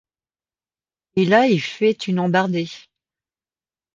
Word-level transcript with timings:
Et 1.15 1.25
là 1.25 1.45
il 1.45 1.61
fait 1.61 2.07
une 2.07 2.17
embardée. 2.19 2.67